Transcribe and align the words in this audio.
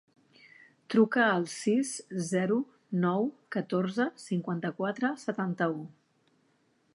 Truca 0.93 1.25
al 1.33 1.43
sis, 1.55 1.91
zero, 2.29 2.57
nou, 3.03 3.29
catorze, 3.57 4.09
cinquanta-quatre, 4.25 5.13
setanta-u. 5.27 5.85